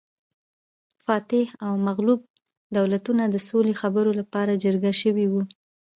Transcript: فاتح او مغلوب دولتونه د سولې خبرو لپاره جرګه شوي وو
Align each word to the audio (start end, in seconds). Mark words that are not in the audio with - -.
فاتح 1.05 1.47
او 1.65 1.73
مغلوب 1.87 2.19
دولتونه 2.77 3.23
د 3.29 3.35
سولې 3.47 3.73
خبرو 3.81 4.11
لپاره 4.19 4.61
جرګه 4.63 4.91
شوي 5.01 5.25
وو 5.29 5.41